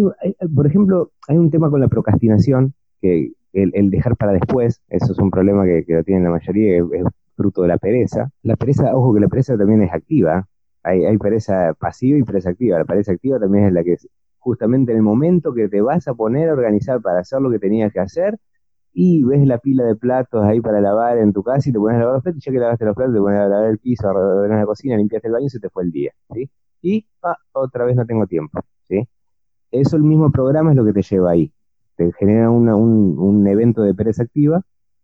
[0.55, 5.19] por ejemplo, hay un tema con la procrastinación, que el, dejar para después, eso es
[5.19, 8.31] un problema que, que lo tienen la mayoría, es fruto de la pereza.
[8.43, 10.47] La pereza, ojo que la pereza también es activa.
[10.83, 12.79] Hay, hay pereza pasiva y pereza activa.
[12.79, 13.97] La pereza activa también es la que
[14.47, 17.59] justamente en el momento que te vas a poner a organizar para hacer lo que
[17.59, 18.39] tenías que hacer
[18.93, 21.97] y ves la pila de platos ahí para lavar en tu casa y te pones
[21.97, 23.79] a lavar los platos y ya que lavaste los platos te pones a lavar el
[23.79, 26.49] piso, a ordenar la cocina, limpiaste el baño y se te fue el día, ¿sí?
[26.81, 29.09] Y ah, otra vez no tengo tiempo, ¿sí?
[29.73, 31.53] Eso el mismo programa es lo que te lleva ahí.
[31.97, 34.63] Te genera un, un, evento de pereza activa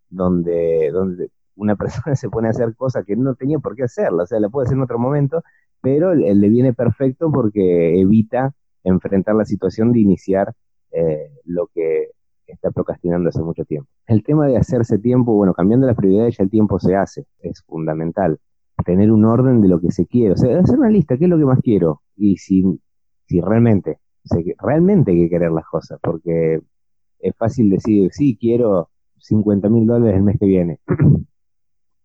[0.08, 4.22] donde, donde una persona se pone a hacer cosas que no tenía por qué hacerla,
[4.22, 5.42] o sea, la puede hacer en otro momento,
[5.80, 10.54] pero le viene perfecto porque evita enfrentar la situación de iniciar
[10.90, 12.10] eh, lo que
[12.46, 13.88] está procrastinando hace mucho tiempo.
[14.06, 17.62] El tema de hacerse tiempo, bueno, cambiando las prioridades ya el tiempo se hace, es
[17.62, 18.38] fundamental.
[18.84, 21.30] Tener un orden de lo que se quiere, o sea, hacer una lista, ¿qué es
[21.30, 22.02] lo que más quiero?
[22.16, 22.64] Y si,
[23.26, 24.00] si realmente,
[24.58, 26.60] realmente hay que querer las cosas, porque
[27.20, 30.80] es fácil decir, sí, quiero 50 mil dólares el mes que viene,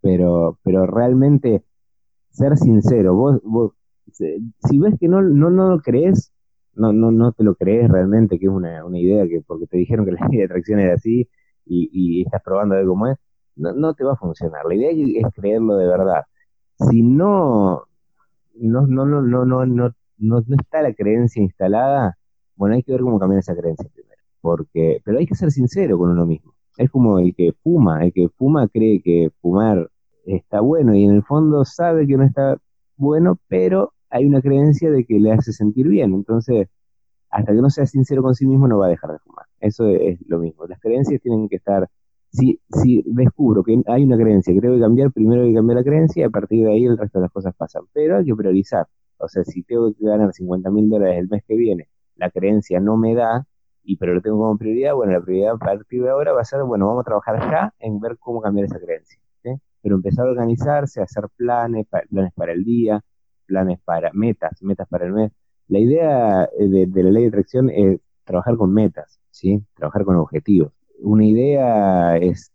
[0.01, 1.63] pero, pero realmente
[2.29, 3.71] ser sincero, vos, vos
[4.11, 6.31] si ves que no, no, no lo crees,
[6.77, 9.77] no, no, no te lo crees realmente que es una, una idea que porque te
[9.77, 11.27] dijeron que la ley de atracción era así
[11.65, 13.17] y, y estás probando a ver cómo es,
[13.55, 14.65] no, no, te va a funcionar.
[14.65, 16.23] La idea es creerlo de verdad.
[16.89, 17.83] Si no,
[18.55, 22.17] no, no, no, no, no, no, no está la creencia instalada,
[22.55, 24.21] bueno, hay que ver cómo cambiar esa creencia primero.
[24.41, 26.53] Porque, pero hay que ser sincero con uno mismo.
[26.77, 29.89] Es como el que fuma, el que fuma cree que fumar
[30.25, 32.57] está bueno y en el fondo sabe que no está
[32.97, 36.13] bueno, pero hay una creencia de que le hace sentir bien.
[36.13, 36.67] Entonces,
[37.29, 39.45] hasta que no sea sincero con sí mismo, no va a dejar de fumar.
[39.59, 40.65] Eso es lo mismo.
[40.67, 41.89] Las creencias tienen que estar.
[42.31, 45.77] Si, si descubro que hay una creencia que tengo que cambiar, primero hay que cambiar
[45.77, 47.83] la creencia y a partir de ahí el resto de las cosas pasan.
[47.93, 48.87] Pero hay que priorizar.
[49.19, 52.79] O sea, si tengo que ganar 50 mil dólares el mes que viene, la creencia
[52.79, 53.47] no me da,
[53.83, 56.45] y pero lo tengo como prioridad, bueno, la prioridad a partir de ahora va a
[56.45, 59.19] ser, bueno, vamos a trabajar ya en ver cómo cambiar esa creencia.
[59.81, 63.01] Pero empezar a organizarse, a hacer planes, planes para el día,
[63.47, 65.31] planes para metas, metas para el mes.
[65.67, 69.63] La idea eh, de, la ley de atracción es trabajar con metas, ¿sí?
[69.75, 70.71] Trabajar con objetivos.
[70.99, 72.51] Una idea es,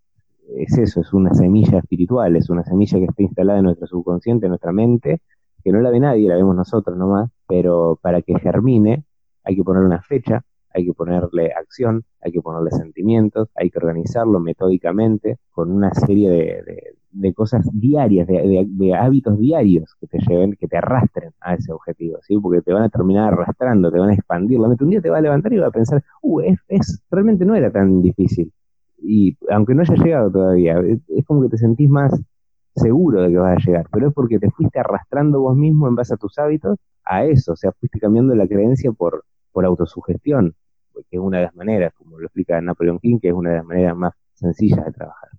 [0.56, 4.46] es eso, es una semilla espiritual, es una semilla que está instalada en nuestro subconsciente,
[4.46, 5.20] en nuestra mente,
[5.64, 9.04] que no la ve nadie, la vemos nosotros nomás, pero para que germine
[9.44, 13.78] hay que poner una fecha, hay que ponerle acción, hay que ponerle sentimientos, hay que
[13.78, 20.68] organizarlo metódicamente con una serie de, cosas diarias, de, hábitos diarios que te lleven, que
[20.68, 22.38] te arrastren a ese objetivo, ¿sí?
[22.38, 24.58] Porque te van a terminar arrastrando, te van a expandir.
[24.58, 27.44] La mente un día te va a levantar y va a pensar, uh, es, realmente
[27.44, 28.52] no era tan difícil.
[28.98, 32.12] Y aunque no haya llegado todavía, es, como que te sentís más
[32.74, 35.94] seguro de que vas a llegar, pero es porque te fuiste arrastrando vos mismo en
[35.96, 40.54] base a tus hábitos a eso, o sea, fuiste cambiando la creencia por, por autosugestión,
[40.94, 43.56] que es una de las maneras, como lo explica Napoleon King, que es una de
[43.56, 45.30] las maneras más sencillas de trabajar.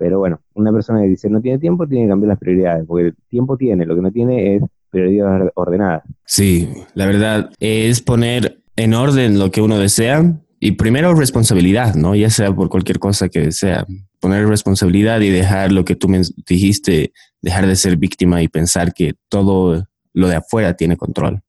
[0.00, 3.08] Pero bueno, una persona que dice no tiene tiempo, tiene que cambiar las prioridades, porque
[3.08, 6.04] el tiempo tiene, lo que no tiene es prioridades ordenadas.
[6.24, 12.14] Sí, la verdad es poner en orden lo que uno desea y primero responsabilidad, ¿no?
[12.14, 13.86] Ya sea por cualquier cosa que desea.
[14.20, 18.94] Poner responsabilidad y dejar lo que tú me dijiste, dejar de ser víctima y pensar
[18.94, 21.42] que todo lo de afuera tiene control.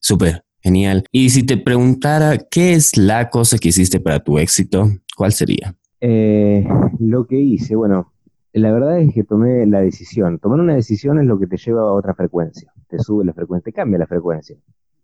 [0.00, 0.45] Súper.
[0.66, 1.04] Genial.
[1.12, 5.76] Y si te preguntara qué es la cosa que hiciste para tu éxito, ¿cuál sería?
[6.00, 6.66] Eh,
[6.98, 8.12] lo que hice, bueno,
[8.52, 10.40] la verdad es que tomé la decisión.
[10.40, 12.72] Tomar una decisión es lo que te lleva a otra frecuencia.
[12.88, 14.56] Te sube la frecuencia, te cambia la frecuencia.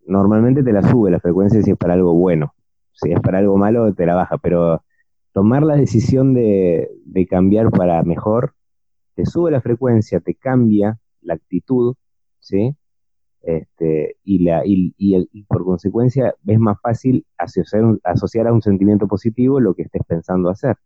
[0.05, 2.53] Normalmente te la sube la frecuencia si es para algo bueno.
[2.91, 4.37] Si es para algo malo, te la baja.
[4.39, 4.83] Pero
[5.31, 8.53] tomar la decisión de, de cambiar para mejor,
[9.15, 11.95] te sube la frecuencia, te cambia la actitud,
[12.41, 12.75] ¿sí?
[13.43, 19.05] Este, y, la, y, y, por consecuencia es más fácil asociar, asociar, a un sentimiento
[19.05, 20.77] positivo lo que estés pensando hacer.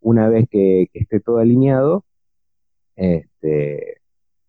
[0.00, 2.04] Una vez que, esté todo alineado,
[2.94, 4.00] este,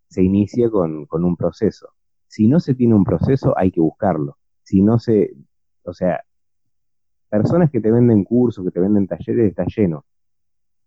[0.10, 1.90] se inicia con, con, un proceso.
[2.28, 4.38] Si no se tiene un proceso, hay que buscarlo.
[4.62, 5.34] Si no se,
[5.84, 6.24] o sea,
[7.30, 10.06] personas que te venden cursos, que te venden talleres, está lleno,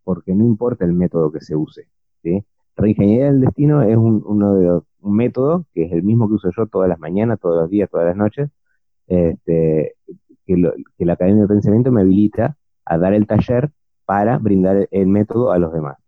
[0.05, 1.89] porque no importa el método que se use.
[2.23, 2.45] ¿sí?
[2.77, 6.35] Reingeniería del destino es un, uno de los un método que es el mismo que
[6.35, 8.51] uso yo todas las mañanas, todos los días, todas las noches,
[9.07, 9.95] este,
[10.47, 10.57] que,
[10.99, 13.71] la Academia de Pensamiento me habilita a dar el taller
[14.05, 15.99] para brindar el método a los demás.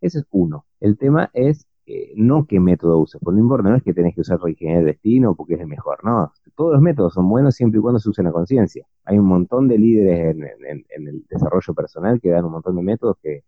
[0.00, 0.64] Ese es uno.
[0.80, 4.14] El tema es eh, no qué método uses, porque no importa, no es que tenés
[4.14, 6.32] que usar reingeniería del destino porque es el mejor, no.
[6.56, 8.86] Todos los métodos son buenos siempre y cuando se usen a conciencia.
[9.04, 12.82] Hay un montón de líderes en, en, el desarrollo personal que dan un montón de
[12.82, 13.44] métodos que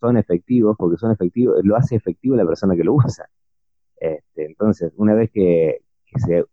[0.00, 3.28] son efectivos, porque son efectivos, lo hace efectivo la persona que lo usa.
[3.98, 5.82] Este, entonces, una vez que,
[6.16, 6.44] se,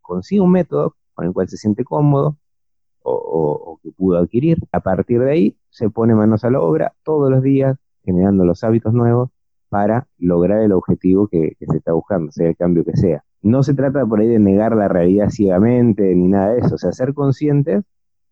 [0.00, 2.36] consigue un método con el cual se siente cómodo
[3.02, 7.30] o, que pudo adquirir, a partir de ahí se pone manos a la obra todos
[7.30, 9.30] los días, generando los hábitos nuevos
[9.68, 13.24] para lograr el objetivo que, se está buscando, sea el cambio que sea.
[13.42, 16.78] No se trata por ahí de negar la realidad ciegamente ni nada de eso, o
[16.78, 17.84] sea, ser conscientes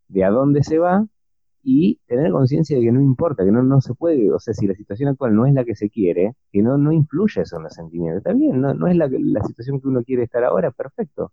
[0.08, 1.06] de a dónde se va
[1.62, 4.66] y tener conciencia de que no importa, que no, no se puede, o sea, si
[4.66, 7.64] la situación actual no es la que se quiere, que no, no influye eso en
[7.64, 8.18] los sentimientos.
[8.18, 11.32] Está bien, no, no es la, la situación que uno quiere estar ahora, perfecto.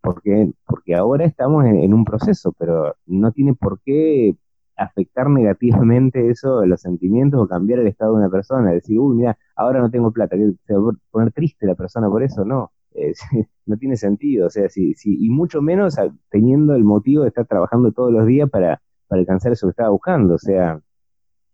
[0.00, 4.36] Porque, porque ahora estamos en, un proceso, pero no tiene por qué
[4.76, 8.72] afectar negativamente eso, los sentimientos o cambiar el estado de una persona.
[8.72, 12.22] Decir, uy, mira, ahora no tengo plata, se va a poner triste la persona por
[12.22, 12.72] eso, no.
[13.66, 15.96] no tiene sentido, o sea, si, y mucho menos
[16.30, 18.80] teniendo el motivo de estar trabajando todos los días para
[19.14, 20.34] para alcanzar eso que estaba buscando.
[20.34, 20.80] O sea,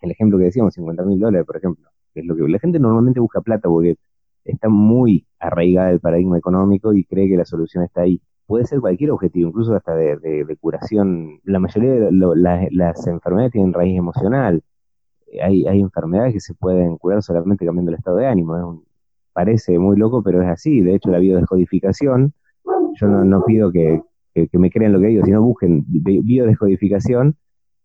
[0.01, 2.79] el ejemplo que decíamos, 50 mil dólares, por ejemplo, que es lo que la gente
[2.79, 3.97] normalmente busca plata porque
[4.45, 8.23] está muy arraigada el paradigma económico y cree que la solución está ahí.
[8.47, 11.41] Puede ser cualquier objetivo, incluso hasta de, curación.
[11.45, 12.11] La mayoría de
[12.73, 14.63] las enfermedades tienen raíz emocional.
[15.43, 18.83] Hay, hay enfermedades que se pueden curar solamente cambiando el estado de ánimo.
[19.35, 20.81] parece muy loco, pero es así.
[20.81, 22.33] De hecho, la biodescodificación,
[22.95, 24.03] yo no, no pido que,
[24.35, 27.37] que, me crean lo que digo, sino busquen biodescodificación,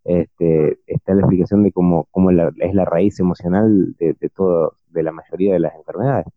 [0.06, 5.12] este, está la explicación de cómo, cómo es la raíz emocional de, todo, de la
[5.12, 6.28] mayoría de las enfermedades.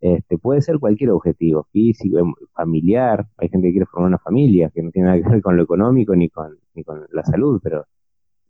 [0.00, 4.70] Este, puede ser cualquier objetivo, físico, em, familiar, hay gente que quiere formar una familia,
[4.70, 7.60] que no tiene nada que ver con lo económico ni con, ni con la salud,
[7.62, 7.86] pero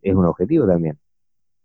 [0.03, 0.99] es un objetivo también.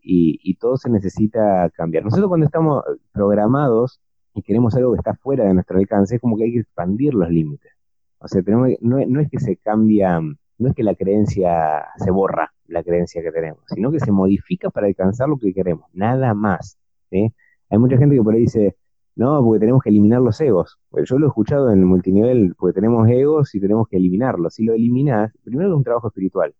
[0.01, 2.06] Y, y todo se necesita cambiar.
[2.06, 3.99] Nosotros cuando estamos programados
[4.36, 7.13] y queremos algo que está fuera de nuestro alcance, es como que hay que expandir
[7.13, 7.71] los límites.
[8.19, 12.12] O sea, tenemos, no, no es que se cambia, no es que la creencia se
[12.12, 16.34] borra, la creencia que tenemos, sino que se modifica para alcanzar lo que queremos, nada
[16.34, 16.78] más.
[17.12, 18.76] Hay mucha gente que por ahí dice,
[19.15, 20.80] No, porque tenemos que eliminar los egos.
[20.89, 24.56] Pues yo lo he escuchado en el multinivel, porque tenemos egos y tenemos que eliminarlos.
[24.56, 26.54] Si lo eliminas, primero es un trabajo espiritual.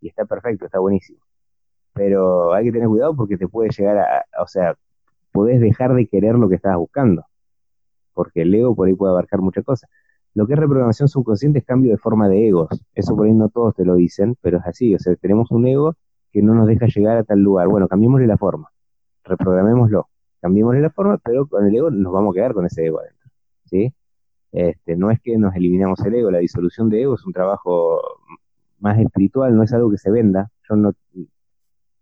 [0.00, 1.20] Y está perfecto, está buenísimo.
[1.94, 4.76] Pero hay que tener cuidado porque te puede llegar a, o sea,
[5.32, 7.24] podés dejar de querer lo que estabas buscando.
[8.12, 9.88] Porque el ego por ahí puede abarcar muchas cosas.
[10.34, 12.68] Lo que es reprogramación subconsciente es cambio de forma de egos.
[12.94, 14.94] Eso por ahí no todos te lo dicen, pero es así.
[14.94, 15.94] O sea, tenemos un ego
[16.32, 17.68] que no nos deja llegar a tal lugar.
[17.68, 18.70] Bueno, cambiémosle la forma.
[19.24, 20.08] Reprogramémoslo
[20.44, 23.30] cambiémosle la forma, pero con el ego nos vamos a quedar con ese ego adentro.
[23.64, 23.94] ¿sí?
[24.52, 27.98] Este, no es que nos eliminamos el ego, la disolución de ego es un trabajo
[28.78, 30.50] más espiritual, no es algo que se venda.
[30.68, 30.92] Yo no,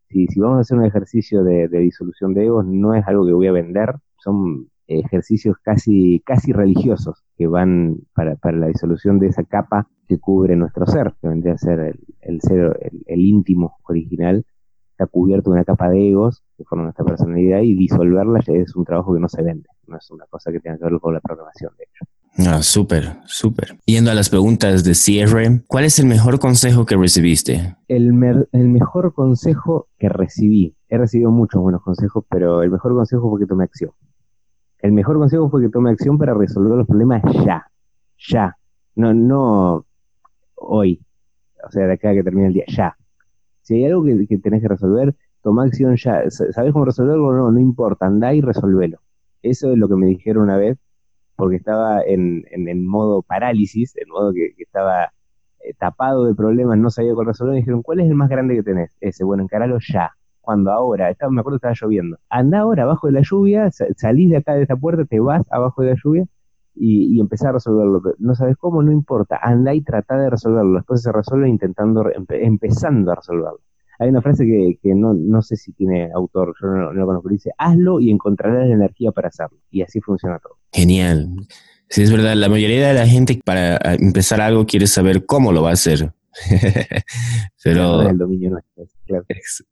[0.08, 3.32] si, si vamos a hacer un ejercicio de, disolución de egos, no es algo que
[3.32, 9.28] voy a vender, son ejercicios casi, casi religiosos que van para, para la disolución de
[9.28, 13.76] esa capa que cubre nuestro ser, que vendría a ser el, el ser, el íntimo
[13.84, 14.44] original,
[14.90, 18.84] está cubierto de una capa de egos que forman nuestra personalidad y disolverla es un
[18.84, 21.20] trabajo que no se vende, no es una cosa que tenga que ver con la
[21.20, 22.04] programación, de hecho.
[22.38, 23.76] Ah, súper, súper.
[23.84, 27.76] Yendo a las preguntas de cierre, ¿cuál es el mejor consejo que recibiste?
[27.88, 28.10] El,
[28.52, 33.40] el mejor consejo que recibí, he recibido muchos buenos consejos, pero el mejor consejo fue
[33.40, 33.90] que tome acción.
[34.82, 37.66] El mejor consejo fue que tome acción para resolver los problemas ya,
[38.18, 38.56] ya,
[38.96, 39.86] no, no
[40.56, 41.00] hoy,
[41.66, 42.96] o sea, de acá que termine el día, ya,
[43.62, 46.28] si hay algo que, tenés que resolver, toma acción ya.
[46.30, 47.32] ¿Sabés cómo resolverlo?
[47.32, 48.98] No, no importa, andá y resolvelo.
[49.42, 50.78] Eso es lo que me dijeron una vez,
[51.36, 55.12] porque estaba en, en, modo parálisis, en modo que, estaba
[55.60, 57.52] eh, tapado de problemas, no sabía cómo resolver.
[57.52, 58.96] Me dijeron, ¿cuál es el más grande que tenés?
[59.00, 60.12] Ese, bueno, encaralo ya.
[60.42, 62.18] Cuando ahora, estaba, me acuerdo que estaba lloviendo.
[62.28, 65.82] Anda ahora abajo de la lluvia, salís de acá de esta puerta, te vas abajo
[65.82, 66.26] de la lluvia
[66.74, 68.02] y, y empezar a resolverlo.
[68.18, 69.38] No sabes cómo, no importa.
[69.40, 70.74] Anda y trata de resolverlo.
[70.74, 73.60] Las cosas se resuelven intentando, empezando a resolverlo.
[73.98, 77.28] Hay una frase que, que no, no, sé si tiene autor, yo no, lo conozco,
[77.28, 79.58] dice, hazlo y encontrarás la energía para hacerlo.
[79.70, 80.56] Y así funciona todo.
[80.72, 81.28] Genial.
[81.88, 85.62] Sí, es verdad, la mayoría de la gente para empezar algo quiere saber cómo lo
[85.62, 86.12] va a hacer.
[87.62, 88.58] pero el dominio
[89.06, 89.24] claro.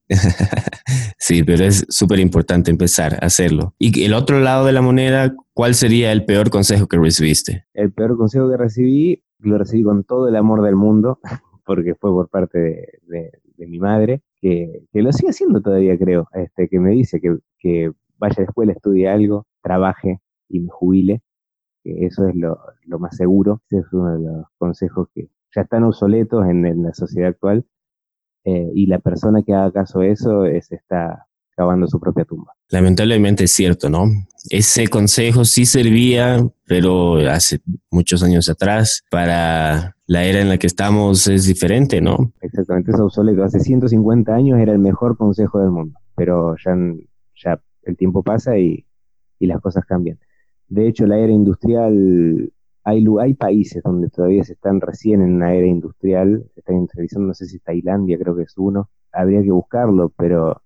[1.18, 3.74] sí, pero es súper importante empezar a hacerlo.
[3.78, 7.64] Y el otro lado de la moneda, ¿cuál sería el peor consejo que recibiste?
[7.74, 11.18] El peor consejo que recibí, lo recibí con todo el amor del mundo,
[11.64, 13.30] porque fue por parte de,
[13.66, 18.36] mi madre, que, lo sigue haciendo todavía, creo, este, que me dice que, que vaya
[18.38, 21.22] a la escuela, estudie algo, trabaje y me jubile,
[21.82, 23.62] que eso es lo, lo más seguro.
[23.66, 27.64] Ese es uno de los consejos que, ya están obsoletos en, la sociedad actual
[28.44, 32.54] eh, y la persona que haga caso a eso es, está cavando su propia tumba.
[32.70, 34.06] Lamentablemente es cierto, ¿no?
[34.48, 37.60] Ese consejo sí servía, pero hace
[37.90, 42.32] muchos años atrás, para la era en la que estamos es diferente, ¿no?
[42.40, 43.44] Exactamente, es obsoleto.
[43.44, 46.74] Hace 150 años era el mejor consejo del mundo, pero ya,
[47.36, 48.86] ya el tiempo pasa y,
[49.38, 50.18] y las cosas cambian.
[50.68, 52.50] De hecho, la era industrial
[52.84, 57.28] hay, hay países donde todavía se están recién en una era industrial, se están industrializando,
[57.28, 60.62] no sé si Tailandia creo que es uno, habría que buscarlo, pero,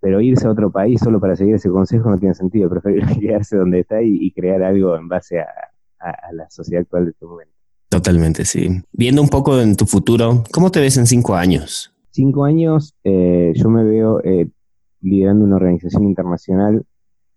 [0.00, 3.56] pero irse a otro país solo para seguir ese consejo no tiene sentido, preferir quedarse
[3.56, 5.46] donde está y, crear algo en base a,
[6.32, 7.52] la sociedad actual de este momento.
[7.88, 8.68] Totalmente, sí.
[8.92, 11.92] Viendo un poco en tu futuro, ¿cómo te ves en cinco años?
[12.10, 14.48] Cinco años, eh, yo me veo eh,
[15.00, 16.84] liderando una organización internacional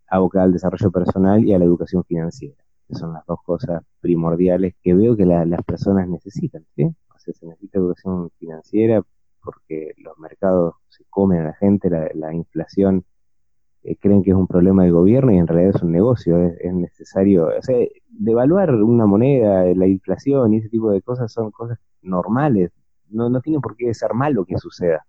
[0.08, 2.59] abocada al desarrollo personal y a la educación financiera
[2.90, 6.86] que son las dos cosas primordiales que veo que las personas necesitan, ¿sí?
[6.86, 9.04] O sea, se necesita educación financiera
[9.44, 13.06] porque los mercados se comen a la gente, la, inflación
[13.84, 16.74] eh, creen que es un problema del gobierno y en realidad es un negocio, es,
[16.74, 17.78] necesario, o sea,
[18.10, 22.72] devaluar una moneda, la inflación y ese tipo de cosas son cosas normales,
[23.10, 25.06] no, no tiene por qué ser malo que suceda.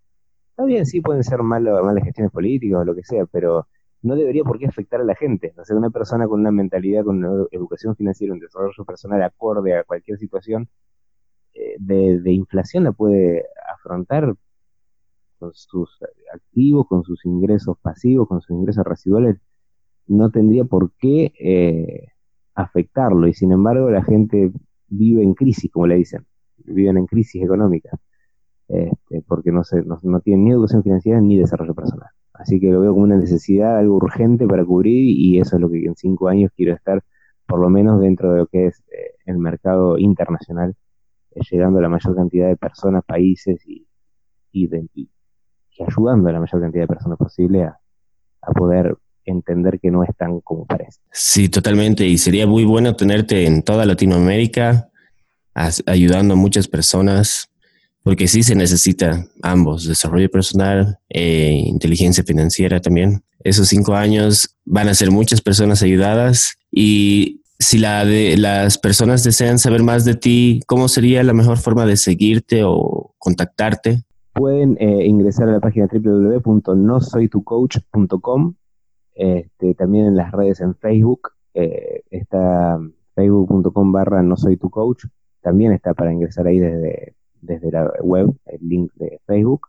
[0.50, 3.66] Está bien, sí pueden ser malo, malas gestiones políticas o lo que sea, pero
[4.02, 5.54] no debería por qué afectar a la gente.
[5.58, 9.76] O sea, una persona con una mentalidad, con una educación financiera, un desarrollo personal acorde
[9.76, 10.68] a cualquier situación
[11.54, 14.34] eh, de, inflación la puede afrontar
[15.38, 15.98] con sus
[16.32, 19.36] activos, con sus ingresos pasivos, con sus ingresos residuales.
[20.06, 22.08] No tendría por qué eh,
[22.54, 23.26] afectarlo.
[23.28, 24.52] Y sin embargo, la gente
[24.88, 26.26] vive en crisis, como le dicen.
[26.58, 27.90] Viven en crisis económica.
[28.68, 32.10] Este, porque no, se, no, no tienen ni educación financiera ni desarrollo personal.
[32.40, 35.70] Así que lo veo como una necesidad, algo urgente para cubrir y eso es lo
[35.70, 37.02] que en cinco años quiero estar
[37.46, 40.74] por lo menos dentro de lo que es eh, el mercado internacional,
[41.32, 43.86] eh, llegando a la mayor cantidad de personas, países y,
[44.52, 44.70] y,
[45.86, 47.76] ayudando a la mayor cantidad de personas posible a,
[48.54, 51.00] poder entender que no es tan como parece.
[51.12, 52.06] Sí, totalmente.
[52.06, 54.88] Y sería muy bueno tenerte en toda Latinoamérica,
[55.86, 57.49] ayudando a muchas personas
[58.02, 63.22] porque sí se necesita ambos, desarrollo personal e inteligencia financiera también.
[63.44, 69.22] Esos cinco años van a ser muchas personas ayudadas y si la de, las personas
[69.22, 74.02] desean saber más de ti, ¿cómo sería la mejor forma de seguirte o contactarte?
[74.32, 78.54] Pueden eh, ingresar a la página www.nosoytucoach.com,
[79.14, 82.80] este, también en las redes en Facebook, eh, está
[83.14, 85.04] facebook.com barra no soy tu coach,
[85.42, 89.68] también está para ingresar ahí desde, desde la web, el link de Facebook.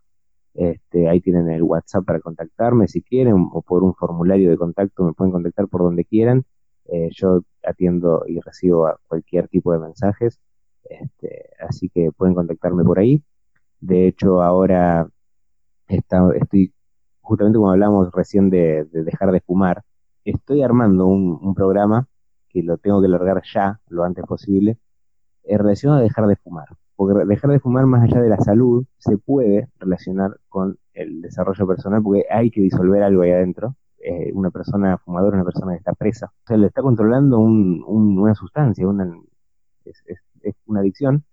[0.54, 5.02] Este, ahí tienen el WhatsApp para contactarme si quieren o por un formulario de contacto
[5.04, 6.44] me pueden contactar por donde quieran.
[6.86, 10.40] Eh, yo atiendo y recibo cualquier tipo de mensajes,
[10.84, 13.22] este, así que pueden contactarme por ahí.
[13.80, 15.08] De hecho, ahora
[15.88, 16.72] está, estoy,
[17.20, 19.84] justamente como hablamos recién de, dejar de fumar,
[20.24, 22.08] estoy armando un, programa
[22.48, 24.78] que lo tengo que largar ya, lo antes posible,
[25.44, 26.68] en relación a dejar de fumar.
[27.02, 31.66] Porque dejar de fumar más allá de la salud se puede relacionar con el desarrollo
[31.66, 33.74] personal porque hay que disolver algo ahí adentro.
[33.98, 36.26] Eh, una persona fumadora una persona que está presa.
[36.26, 39.12] O sea, le está controlando una sustancia, una,
[39.84, 41.24] es, una adicción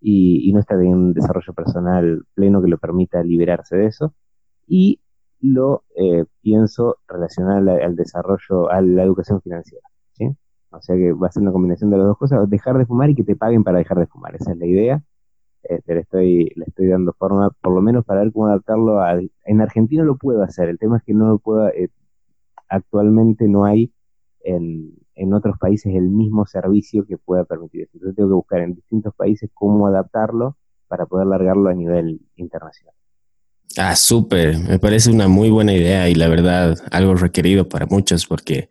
[0.00, 4.14] y, no está teniendo un desarrollo personal pleno que lo permita liberarse de eso.
[4.66, 5.00] Y
[5.40, 9.86] lo eh, pienso relacionar al, desarrollo, a la educación financiera.
[10.76, 13.10] O sea que va a ser una combinación de las dos cosas, dejar de fumar
[13.10, 14.34] y que te paguen para dejar de fumar.
[14.34, 15.02] Esa es la idea.
[15.62, 19.00] Este, le, estoy, le estoy dando forma, por lo menos para ver cómo adaptarlo.
[19.00, 21.88] A, en Argentina lo puedo hacer, el tema es que no lo puedo, eh,
[22.68, 23.92] actualmente no hay
[24.40, 27.92] en, en otros países el mismo servicio que pueda permitir eso.
[27.94, 30.56] Entonces tengo que buscar en distintos países cómo adaptarlo
[30.88, 32.94] para poder largarlo a nivel internacional.
[33.76, 34.58] Ah, súper.
[34.58, 38.68] Me parece una muy buena idea y la verdad algo requerido para muchos porque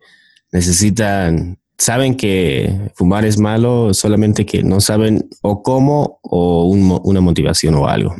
[0.52, 7.74] necesitan, saben que fumar es malo, solamente que no saben o cómo o una motivación
[7.74, 8.14] o algo.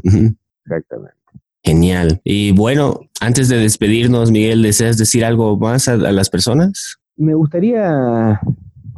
[0.65, 1.15] Exactamente.
[1.63, 2.21] Genial.
[2.25, 6.99] Y bueno, antes de despedirnos, Miguel, ¿deseas decir algo más a las personas?
[7.17, 8.41] Me gustaría,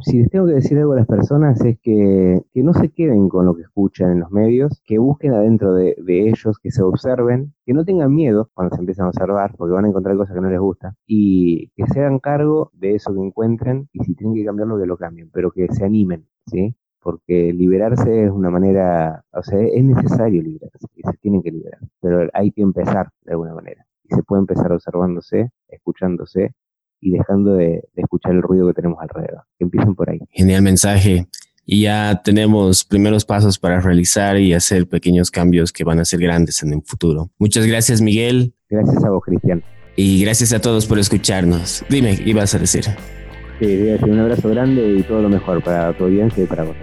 [0.07, 3.27] si les tengo que decir algo a las personas, es que, que no se queden
[3.27, 7.53] con lo que escuchan en los medios, que busquen adentro de, ellos, que se observen,
[7.65, 10.41] que no tengan miedo cuando se empiezan a observar, porque van a encontrar cosas que
[10.41, 14.35] no les gustan, y que se hagan cargo de eso que encuentren, y si tienen
[14.35, 16.75] que cambiarlo, que lo cambien, pero que se animen, ¿sí?
[17.01, 21.79] porque liberarse es una manera, o sea, es necesario liberarse, y se tienen que liberar,
[22.01, 23.85] pero hay que empezar de alguna manera.
[24.03, 26.53] Y se puede empezar observándose, escuchándose
[27.01, 29.43] y dejando de, escuchar el ruido que tenemos alrededor.
[29.57, 30.19] Que empiecen por ahí.
[30.31, 31.27] Genial mensaje.
[31.65, 36.21] Y ya tenemos primeros pasos para realizar y hacer pequeños cambios que van a ser
[36.21, 37.29] grandes en el futuro.
[37.37, 38.53] Muchas gracias, Miguel.
[38.69, 39.63] Gracias a vos, Cristian.
[39.95, 41.83] Y gracias a todos por escucharnos.
[41.89, 42.85] Dime, ¿qué ibas a decir?
[43.59, 46.75] Sí, un abrazo grande y todo lo mejor para tu audiencia y para vos.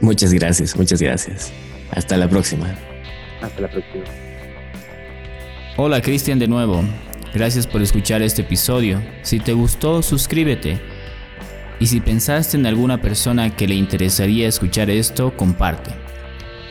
[0.00, 1.52] Muchas gracias, muchas gracias.
[1.90, 2.74] Hasta la próxima.
[3.42, 4.04] Hasta la próxima.
[5.76, 6.82] Hola, Cristian, de nuevo.
[7.32, 9.00] Gracias por escuchar este episodio.
[9.22, 10.80] Si te gustó, suscríbete.
[11.78, 15.92] Y si pensaste en alguna persona que le interesaría escuchar esto, comparte.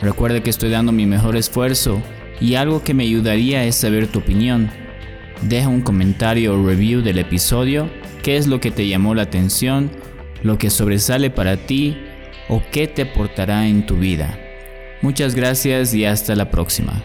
[0.02, 2.02] Recuerda que estoy dando mi mejor esfuerzo
[2.42, 4.70] y algo que me ayudaría es saber tu opinión.
[5.42, 7.90] Deja un comentario o review del episodio,
[8.22, 9.90] qué es lo que te llamó la atención,
[10.44, 11.98] lo que sobresale para ti
[12.50, 14.38] o qué te aportará en tu vida.
[15.02, 17.02] Muchas gracias y hasta la próxima.